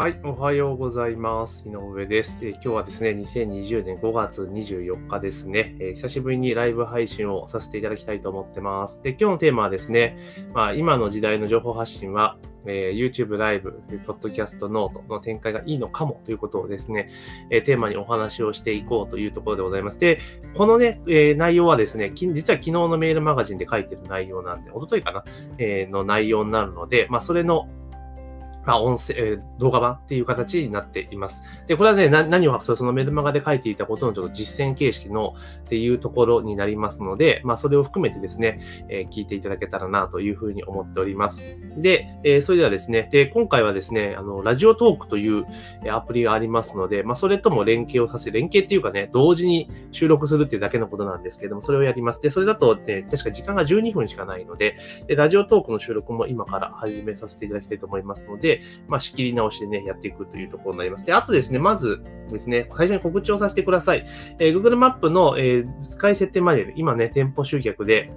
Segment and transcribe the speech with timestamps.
[0.00, 1.62] はい、おはようございます。
[1.68, 2.38] 井上です。
[2.40, 9.02] え今日はですね、2020年5月24日ですね、えー、久しぶりにライブ配信をさせていただきたいと思ってます。
[9.02, 10.16] で、今日のテーマはですね、
[10.54, 17.10] まあ、今の時代の情報発信は、えー、YouTube ライブ、ポッドキャスト、ノートの展開がいいのかもということをですね、
[17.50, 19.98] えー、テーマにお話をしていこうというところでございます。
[19.98, 20.18] で、
[20.54, 25.24] このね、えー、内容はですね、実は昨日のメールマガジンで書いてる内容なんで、おとといかな、
[25.58, 27.68] えの内容になるので、まあ、それの
[28.70, 31.42] まあ、音声、動画版っていう形になっています。
[31.66, 35.34] で、これはね、何をそのメルマガで書いていたことのちょっと実践形式の
[35.64, 41.42] っていうところになりますので、まあ、それを含めてですね、えー、聞いていただけたらなというふうに思っております。
[41.78, 45.46] で、えー、それではですね、で、今回はですね、あの、ラジオトークという
[45.90, 52.22] アプリがありますので、まあ、それとも連携をさせ、連携っていうかね、同時に収録するっていうだけのことなんですけども、それをやります。
[52.22, 54.76] で、それだと、ね、確か時間が12分しかないので、
[55.08, 61.04] で、ラジオトークの収録も今から始めさせていただきたいと思いますので、まあ、仕切り直しでね、やっていくというところになります。
[61.04, 64.06] で、あとですね、まずですね、最初に告知をさせてください。
[64.38, 68.12] えー、Google マップの、えー、使い設定マニュアル、今ね、店舗集客で、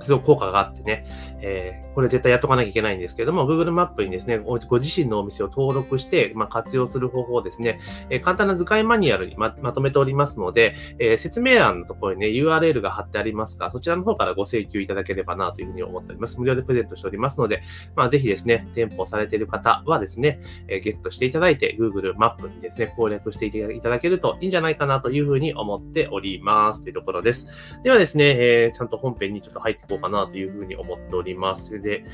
[0.00, 1.04] すごく効果があってね、
[1.40, 16.38] えー、これ絶対やっとかなきゃいけないんですけども、Google マップにですね、ご自身のお店を登録して、まあ、活用する方法をですね、え、簡単な図解マニュアルにままとめておりますので、えー、説明欄のところにね、URL が貼ってありますが、そちらの方からご請求いただければなというふうに思っております。
[16.38, 17.64] 無料でプレゼントしておりますので、
[17.96, 26.84] まあ、ぜひですね、店舗されている方はですね、え、ゲットしていただいて、Google マップにですね、攻略していただけるといいんじゃないかなというふうに思っております。
[26.84, 27.48] というところです。
[27.82, 31.80] ではですね、えー、ちゃんと本編にちょっと入っていこうかなというふうに思っております。
[31.88, 32.04] で、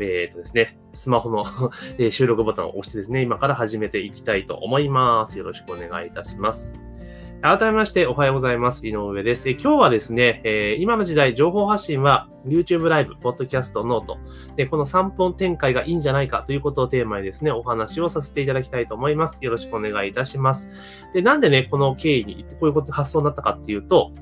[0.00, 1.44] えっ、ー、とですね、スマホの
[2.10, 5.38] 収録ボタンを押してですね、今から始めていきたいと思います。
[5.38, 6.74] よろしくお願いいたします。
[7.42, 8.86] 改めましておはようございます。
[8.86, 9.48] 井上です。
[9.48, 14.18] え今日はですね、えー、今の時代情報発信は YouTube ライブ、ポッドキャスト、ノート。
[14.56, 19.38] で、この3本展開がいいんじゃないかということをテーマにですね、お話をさせていただきたいと思います。
[19.40, 20.68] よろしくお願いいたします。
[21.14, 24.12] で、なんでね、この経緯にこういうこと発想になったかっていうと、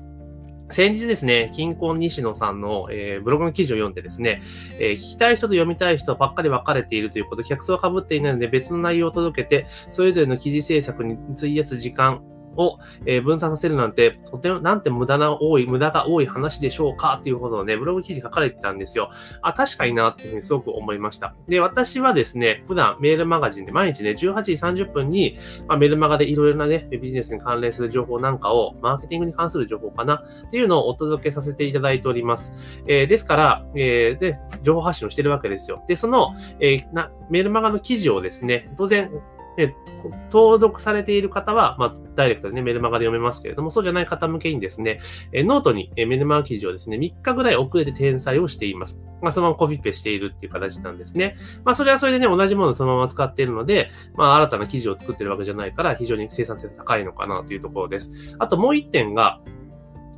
[0.71, 4.41] 先日ですね、近婚西野さんの、えー、ブログの記事を読んでですね、
[4.79, 12.21] えー、聞きたい人と読みたい人ばっかり分かれているということ、客層は被っていないので別の内容を届けて、それぞれの記事制作に費やす時間、
[12.59, 19.11] を、え分散させるなんて、とても、なんて無駄な多い、無駄が多い話でしょうかっていうことをね、ブログ記事書かれてたんですよ。
[19.41, 21.33] あ、確かになっていうふうにすごく思いました。
[21.47, 25.37] で、私はですね、普段メールマガジンで毎日ね、18時30分に、
[25.67, 32.53] まあ、メールマガでいろいろなね、ビジネスに関連する情報なんかを、マーケティングに関する情報かなっていうのをお届けさせていただいております。
[32.87, 35.83] えー、ですから、えー、で、情報発信をしてるわけですよ。
[35.87, 39.11] で、その、えー、な、メールマガの記事をですね、当然、
[39.59, 39.75] で、
[40.31, 45.01] 登録されている方は、まあ、ダイレクトでね、メルマガで読めますけれども、そうじゃない方向けにですね、
[45.33, 49.01] えノートにメルマガ記事をですね、3日ぐらい遅れて転載をしています。
[49.21, 51.35] まあ、そのままコピペしているっていう形なんですね。
[51.65, 58.11] まあ、それはそれでね、同じものをそのまま使っているので、まあ、新たな記事を作ってるわけじゃないから、非常に生産性が高いのかなというところです。
[58.39, 59.41] あともう一点が、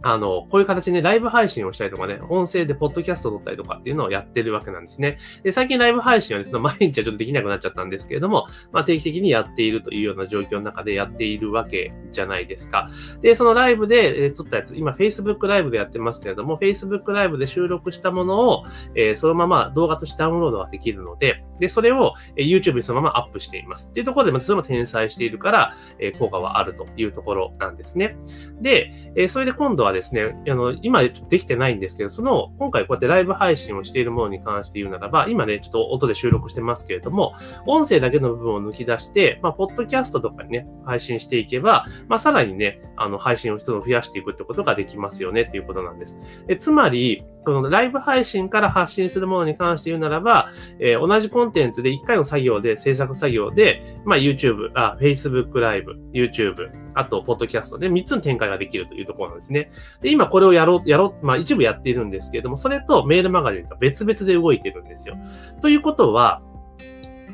[0.03, 5.19] あの、こういう形でライブ配信をしたりとかね、音声でポッドキャストを撮ったりとかっていうのをやってるわけなんですね。
[5.43, 12.89] で、最近ライブ配信はですね、毎日はちょっとできなくなっちゃったんですけれども、まあ定期的にやっているというような状況の中でやっているわけじゃないですか。
[13.21, 18.63] で、そのライブで、えー、撮ったやつ、今 Facebook ライブでやってますけれども、Facebook ライブで収録したものを、
[18.95, 23.89] えー、そのまま動画としてダウンロードができるので、で、それを、えー、YouTube にそのままアップしています。
[23.89, 28.17] っていうところで、またそれも転載しているから、えー、効果はあるというところなんですね。
[28.61, 37.33] で、えー、それで今度はですね、あの、今できてないんですけど、その、今回こうやってライブ配信をしているものに関して言うならば、今ね、ちょっと音で収録してますけれども、
[37.65, 46.19] 音声だけの部分を抜き出して、まあ、ポッドキャストとかにね、配信していけば、まあ、さらにね、あの、配信を人を増やしていくってことができますよねっていうことなんです。
[46.47, 59.71] でつまり、このライブ配信から発信するものに関して言うならば、えー、同じコンテンツで1回の作業で、制作作業で、まあ YouTube、あ、Facebook ライブ、YouTube、あと、ポッドキャストで3つの展開ができるというところなんですね。
[60.01, 65.17] で、今これをやろう、やろう、まあ一部やっているんですけれども、それとメールマガジンと別々で動いてるんですよ。
[65.61, 66.41] ということは、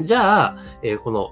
[0.02, 1.32] じゃあ、えー、この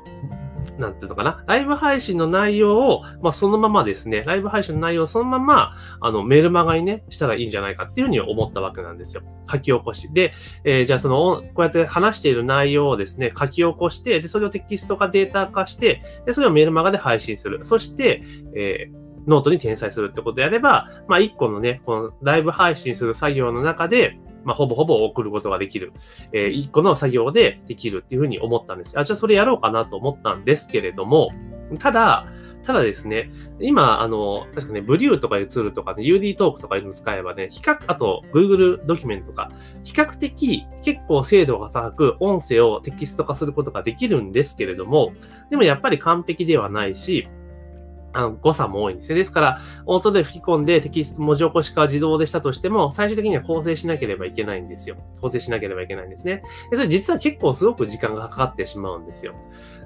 [0.78, 9.24] なんていうのかな、ライブ配信の内容を、まあ、そのままですね、ライブ配信の内容をそのまま、あの、メルマガにね、したらいいんじゃないかっていうふうに思ったわけなんですよ。
[9.50, 10.12] 書き起こし。
[10.14, 10.34] で、
[10.64, 17.60] えー、じゃあその、こうやって話している内容をですね、書き起こして、で、それをテキスト化データ化して、で、それをメルマガで配信する。
[17.64, 18.22] そして、
[18.56, 25.92] えーノートに転載するってことでやれば、まあ、一個のね、このライブ配信する作業の中で、まあ、ほぼほぼ送ることができる。
[26.32, 28.98] えー、一個の作業でできるっていうふうに思ったんです。
[28.98, 31.32] あ、じゃあそれやろうかなと思ったんですけれども、
[31.80, 32.28] ただ、
[32.66, 39.52] ただですね、今、あの、確かね、ブリューとかいうツールとかね、UD トークとかいうの使えばね、比較、あと、Google ドキュメントとか、
[39.84, 45.14] 比較的結構精度が高く、音声をテキスト化することができるんですけれども、
[45.52, 47.28] でもやっぱり完璧ではないし、
[48.16, 49.16] あの、誤差も多いんですね。
[49.16, 54.96] ですから、音で吹き込んでテキスト文字起こしか自動でしたとしても、最終的には構成しなければいけないんですよ。
[55.20, 56.42] 構成しなければいけないんですね。
[56.72, 59.36] で、それ実は結構すごく時間がかかってしまうんですよ。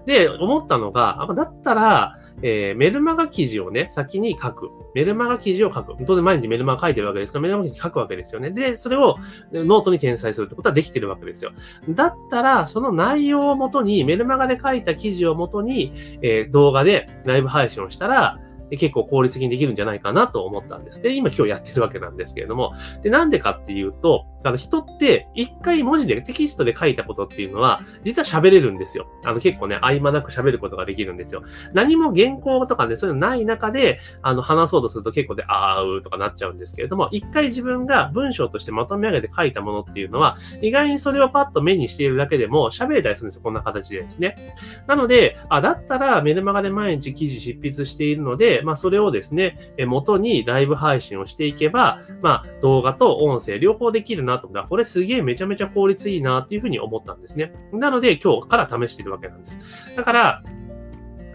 [0.05, 4.71] で、思ったのが、だったら、えー、メルマガ記事をね、先に書く。
[4.95, 5.95] メルマガ記事を書く。
[6.05, 8.51] 当然毎日メルマガ書いてるわけですから、メルマガ記事書くわけですよね。
[8.51, 9.17] で、それを
[9.53, 11.51] ノートに転載するってことはできてるわけですよ。
[11.89, 18.39] だったら、その内容をもとに、メルマガで書いた記事をもとに、えー、動画でライブ配信をしたら、
[18.77, 21.01] 結構効率的にできるんじゃないかなと思ったんです。
[21.01, 29.07] で、今今日やってるわけなんですけれども、で、なんでかっていうと、あの人って一回文字でテキストで書いたことっていうのは、実は喋れるんですよ。
[29.25, 31.44] あの結構ね、合間なく喋ることができるんですよ。
[31.74, 43.42] 何も原稿とかね、そういうのない中で、あの話そうとすると結構で、あーうとかなっちゃうんですけれども、一回自分が文章としてまとめ上げて書いたものっていうのは、意外にそれをパッと目にしているだけでも喋れたりするんですよ。
[43.44, 44.56] こんな形でですね。
[44.88, 57.53] なので、あ、だったらメルマガで毎日記事執筆しているので、まあそれをですね、元にライブ配信をしていけば、まあ動画と音声両方できるなと思ったら、これすげえめちゃめちゃ効率いいなっていうふうに思ったんですね。
[57.73, 59.59] なので今日から試しているわけなんです。
[59.95, 60.44] だから、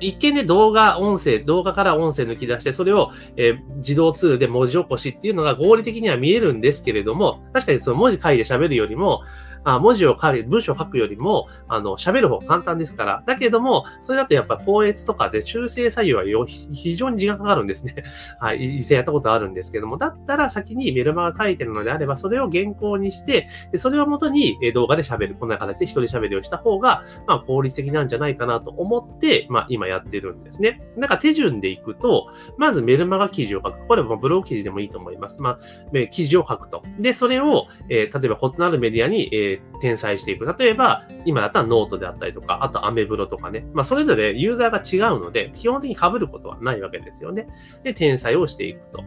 [0.00, 9.22] 一見ね、動画、音声、動画から音声抜き出して、それを、えー、自動ツールで文字起こしっていうのが合理的には見えるんですけれども、確かにその文字書いて喋るよりも、
[9.64, 13.22] あ文字を書いて、文章を書くよりも、あの、喋る方が簡単ですから。
[13.26, 17.94] だけども、それだとやっぱ高越とかで修正作業は非常に時間かかるんですね。
[18.38, 18.68] はい。
[18.68, 25.36] 実際やったことあるんですけども、だったら先にメルマガ書いてるのであれば、それを原稿にして、でそれをもとに動画で喋る。
[25.38, 30.82] こんな形で一人喋りをした方が、まあ効率的なんじゃないかなと思って、まあ今やってるんですね。
[30.96, 32.28] なんか手順でいくと、
[32.58, 33.86] まずメルマガ記事を書く。
[33.86, 35.40] これはブログ記事でもいいと思います。
[35.40, 36.82] まあ、記事を書くと。
[36.98, 40.46] で、それを、えー、例えば異なるメディアに、えー転載していく。
[40.58, 43.66] 例えば、今だったらノートであったりとか、あとアメブロとかね。
[43.72, 47.48] まあ、それぞれユーザーが違うので、基本的に被ることはないわけですよね。
[47.82, 49.04] で、転載をしていくと。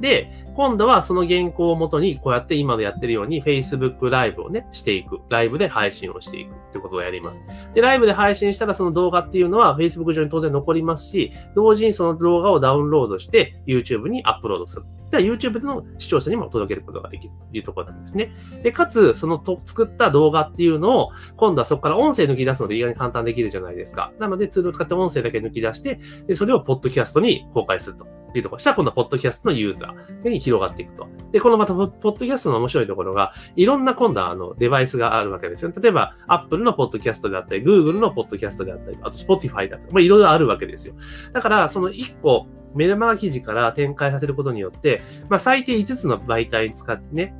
[0.00, 5.20] で、今度はその原稿をもとに、こうやって今のやってるように Facebook ライブをね、していく。
[5.28, 7.42] ライブで配信をしていくってことをやります。
[7.74, 14.84] で、ライブで配信したらその動画っていうのは Facebook 上に当然残りますし、同時にその動画をダウンロードして YouTube にアップロードする。
[15.10, 18.32] では YouTube の視聴者にも届けることができるというところなんですね。
[18.62, 24.12] で、かつ、そのと作った動画っていうのを、今度はそこから音声抜き出すので意外に簡単できるじゃないですか。
[24.18, 28.06] なので、ツールを使って音声だけ抜き出して、で、それをポッドキャストに公開すると。
[28.38, 29.85] いうところしたら、今度はポッドキャストのユーザ
[30.24, 31.08] に広がっていくと。
[31.32, 35.72] で、このまた、ポッドキャストの面白いところが、いろんな今度はあのデバイスがあるわけですよ。
[35.80, 40.94] 例えば、Apple のポッドキャストであったり、Google のポッドキャストであったり、あと Spotify だったり、まあ、いろいろあるわけですよ。
[41.32, 47.34] だから、その1個、メルマガ記事から展開させることによって、まあ、最低5つの媒体に使ってね、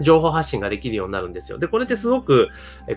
[0.00, 1.58] 情報発信ができるようになるんですよ。
[1.58, 2.48] で、これってすごく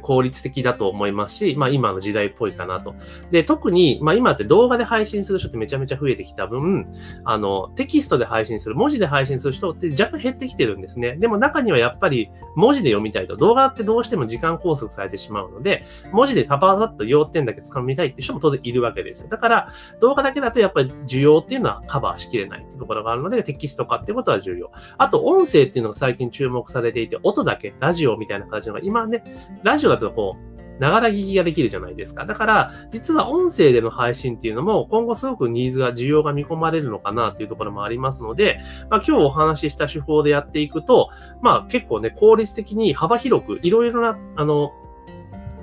[0.02, 2.96] 効率的だと思いますし、まあ今の時代っぽいかなと。
[3.32, 6.86] で、特に、まあ今って動画で配信する人ってめちゃめちゃ増えてきた分、
[7.24, 11.16] あの、テキストで配信する、文字で配信する人って若干減ってきてるんですね。
[11.16, 19.30] でも中にはやっぱり文字で読みたいと、動画ってどうしても時間拘束されてしまうので、文字でパパパッと要点だけ掴みたいって人も当然いるわけですよ。
[19.30, 24.72] だから、動画だけだとやっぱり需要っていうのはカバーしきれないってところがあるので、テキスト化ってことは重要。
[24.98, 29.24] あと、音声っていうのが最近注目されれていて、音だけ、ラジオみたいな形のが、今ね、
[29.64, 32.26] ラジオだとこう、ながら聞きができるじゃないですか。
[32.26, 41.10] だから、実は音声での配信っていうのも、今後すごくニーズが、需要が見込まれるのかなっていうところもありますので、まあ、今日お話しした手法でやっていくと、
[41.42, 44.72] まあ、結構ね、効率的に幅広く、いろいろな、あの、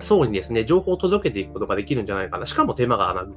[0.05, 2.47] 層にですね、情報を届けていくことができるんじゃないかな。
[2.47, 3.33] しかも手間がなく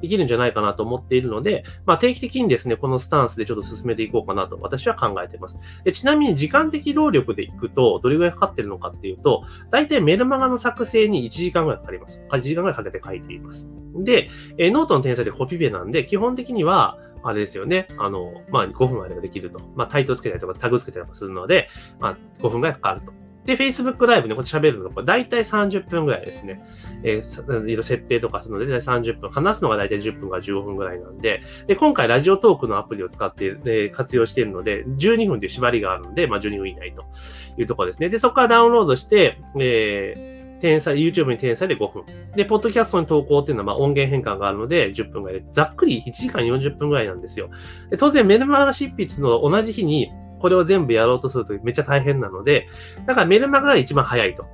[0.00, 5.58] できるんじゃないかなと思っているので、まあ定期的にですね、このスタンスでちょっと進めていこうかなと私は考えています。
[5.84, 12.22] でちなみに時間的労力でいくと、どれぐらいかかってるのかっていうと、大体メルマガの作成に1時間ぐらいかかります。
[12.30, 13.68] 1時間ぐらいかけて書いています。
[13.94, 17.86] で、えノートの転載でコピペなんで、基本的には、あれですよね。
[17.98, 19.60] あの、まあ、5分あればできると。
[19.76, 21.68] まあ、タイトルつけたりとかタグつけたりとかするので、
[22.00, 23.12] まあ、5分ぐらいかかると。
[23.44, 26.62] で、Facebook ライブでこう喋るのが、だいたい30分ぐらいですね。
[27.02, 29.30] えー、いろいろ設定とかするので、だいたい30分。
[29.30, 37.04] 話すのがだいたい10分から15分ぐらいなんで、で、今回ラジオトークのアプリを使って、えー、活用しているので、12分という縛りがあるので、まあ、12分以内と
[37.60, 38.08] いうところですね。
[38.10, 42.04] で、そこからダウンロードして、えー、転載、YouTube に転載で5分。
[42.36, 47.50] で、ポッドキャストに投稿っていうのは、まあ、音源変換があるので、10分ぐらいで、ざっくり1時間40分ぐらいなんですよ。
[47.90, 52.68] で当然、メルマガ執筆の同じ日に、これを全部やろうとするとめっちゃ大変なので、
[53.06, 54.44] だからメルマガが一番早いと。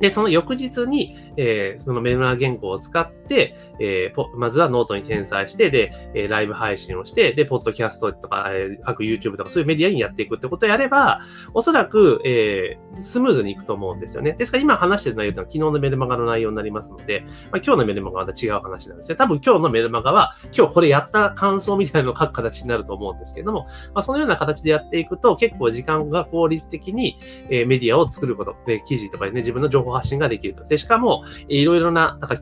[0.00, 11.20] で、その翌日に、えー、そのメルマガ原稿を使って、えー、まずはノートに転載して、で、えー、ライブ配信をして、で、ポッドキャストとか、えー、各 YouTube とかそういうメディアにやっていくってことをやれば、
[11.54, 14.32] おそらく、えー、スムーズにいくと思うんですよね。
[14.32, 19.16] ですから今話してる内容というのは昨日のメルマガの内容になりますので、まあ、今日のメルマガはまた違う話なんですね。
[19.16, 30.64] 多分今日のメルマガは、今日これやった感想みたいなのを書く形になると思うんですけども、まあ、そのような形でやっていくと、結構時間が効率的に、えー、メディアを作ること、で、記事とかでね、自分の情報発信ができると。
[30.64, 32.36] で、しかも、いろいろな、なんか、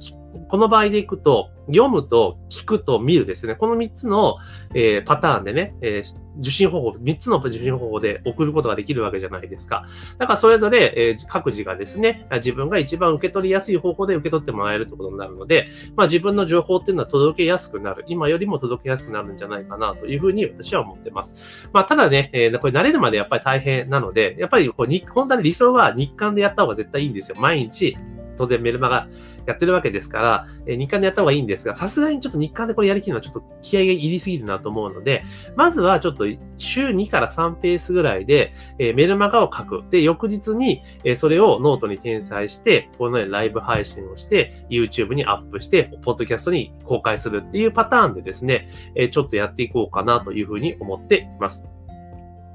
[0.49, 3.55] この場合でいくと、読むと、聞くと、見るですね。
[3.55, 4.37] この3つの、
[4.75, 9.87] えー、パターンでね、えー、受信方法、3つの受信方法で送ることができるわけじゃないですか。
[10.17, 18.05] だからそれぞれ、えー、各自がですね、自分が一番受け取りやすい方法で受け取ってもらえるってことになるので、まあ自分の情報っていうのは届けやすくなる。
[18.09, 21.37] 今よりも届けやすくなるんじゃないかなというふうに私は思ってます。
[21.73, 27.37] まあただね、えー、これ慣れるまでやっぱり大変なので、やっぱりこう、本当に理想は日韓でやった方が絶対いいんですよ。
[27.39, 27.97] 毎日、
[28.39, 29.09] 当然メルマガ
[29.49, 35.25] やってるわけですから、え日韓でやった方がいいんですが、さすがにちょっと日韓でこれやりきるのはちょっと気合が入りすぎるなと思うので、
[35.57, 36.27] まずはちょっと
[36.59, 39.85] 週2から3ペースぐらいで、えメルマガを書く。
[39.91, 51.65] で、翌日に、えそれをノートに転載して、このようにライブ配信をして、YouTube にアップして、ポッドキャストに公開するっていうパターンでですね、えちょっとやっていこうかなというふうに思っています。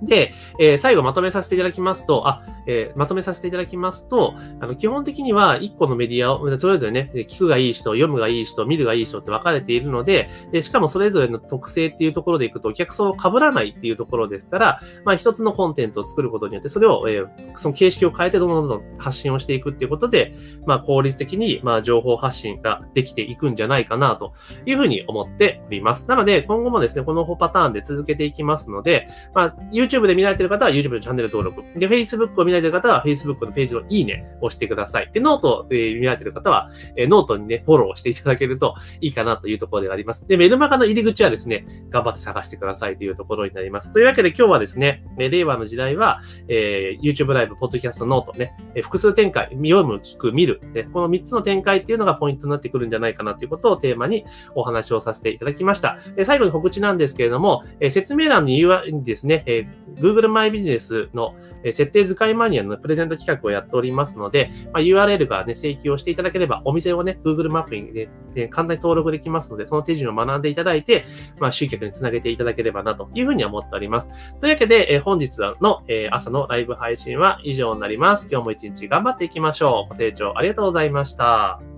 [0.05, 20.33] で、えー、最後まとめさせていただきますと、あ、えー、まとめさせていただきますと、あの、基本的には1個のメディアを、それぞれね、聞くがいい人、読むがいい人、見るがいい人って分かれているので、でしかもそれぞれの特性っていうところでいくと、お客さんを被らないっていうところですから、まあ一つのコンテンツを作ることによって、それを、えー、その形式を変えてどんどんどん発信をしていくっていうことで、
[20.65, 24.33] まあ効率的に、まあ情報発信ができていくんじゃないかなと
[24.65, 26.09] いうふうに思っております。
[26.09, 31.63] なので、今後もですね、このパターンで続けていきますので、まあ YouTube で見られている方は YouTube のチャンネル登録。
[31.77, 35.09] で、Facebook を見られている方は Facebook のページのいいねを押してください。
[35.11, 40.27] で、ノートで見られてる方は、えノートにね、フォローしていただけるといいかなというところであります。
[40.27, 43.91] で、メルマガの入り口はですね、頑張って探してくださいというところになります。
[43.91, 55.97] というわけで今日はですね、令和の時代は、えー、YouTube ライブ、ポッドキャスト、ノートね、え複数展開、読む、聞く、見る、ね、この3つの展開っていうのがポイントになってくるんじゃないかなということをテーマにお話をさせていただきました。
[56.17, 59.43] え最後に告知なんですけれども、説明欄に言うにですね、
[59.95, 68.09] Google マイビジネスの設定使いマニアのプレゼント企画をやっておりますので、まあ、URL がね、請求をしていただければ、お店をね、Google マップにね、
[68.49, 71.05] 簡単に登録できますので、その手順を学んでいただいて、
[71.39, 74.09] まあ、集客につなげていただければなというふうに思っております。
[74.39, 78.27] というわけで、え本日の、え朝のライブ配信は以上になります。
[78.31, 79.89] 今日も一日頑張っていきましょう。
[79.89, 81.72] ご清聴ありがとうございました。